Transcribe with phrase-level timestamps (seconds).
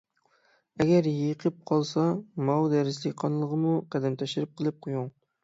[0.77, 2.05] ئەگەر يېقىپ قالسا،
[2.47, 5.09] ماۋۇ دەرسلىك قانىلىغىمۇ قەدەم تەشرىپ قىلىپ قويۇڭ.